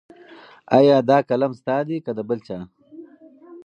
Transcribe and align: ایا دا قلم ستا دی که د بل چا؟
ایا 0.77 0.97
دا 1.09 1.17
قلم 1.29 1.51
ستا 1.59 1.77
دی 1.87 1.97
که 2.05 2.11
د 2.17 2.19
بل 2.29 2.39
چا؟ 2.47 2.57